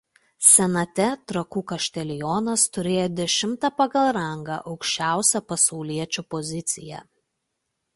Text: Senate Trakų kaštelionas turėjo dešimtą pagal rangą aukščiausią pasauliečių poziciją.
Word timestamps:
Senate 0.51 1.05
Trakų 1.31 1.63
kaštelionas 1.73 2.65
turėjo 2.79 3.05
dešimtą 3.21 3.73
pagal 3.83 4.13
rangą 4.21 4.59
aukščiausią 4.75 5.47
pasauliečių 5.55 6.31
poziciją. 6.37 7.09